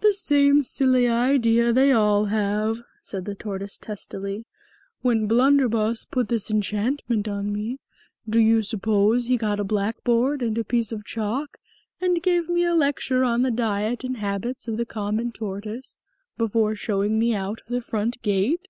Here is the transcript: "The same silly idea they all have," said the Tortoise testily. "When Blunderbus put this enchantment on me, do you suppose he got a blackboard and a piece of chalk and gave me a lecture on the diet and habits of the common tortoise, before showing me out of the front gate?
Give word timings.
"The 0.00 0.12
same 0.12 0.60
silly 0.60 1.08
idea 1.08 1.72
they 1.72 1.92
all 1.92 2.26
have," 2.26 2.82
said 3.00 3.24
the 3.24 3.34
Tortoise 3.34 3.78
testily. 3.78 4.44
"When 5.00 5.26
Blunderbus 5.26 6.04
put 6.10 6.28
this 6.28 6.50
enchantment 6.50 7.26
on 7.26 7.50
me, 7.50 7.78
do 8.28 8.38
you 8.38 8.62
suppose 8.62 9.28
he 9.28 9.38
got 9.38 9.58
a 9.60 9.64
blackboard 9.64 10.42
and 10.42 10.58
a 10.58 10.62
piece 10.64 10.92
of 10.92 11.06
chalk 11.06 11.56
and 12.02 12.22
gave 12.22 12.50
me 12.50 12.64
a 12.64 12.74
lecture 12.74 13.24
on 13.24 13.40
the 13.40 13.50
diet 13.50 14.04
and 14.04 14.18
habits 14.18 14.68
of 14.68 14.76
the 14.76 14.84
common 14.84 15.32
tortoise, 15.32 15.96
before 16.36 16.74
showing 16.74 17.18
me 17.18 17.34
out 17.34 17.62
of 17.62 17.68
the 17.68 17.80
front 17.80 18.20
gate? 18.20 18.68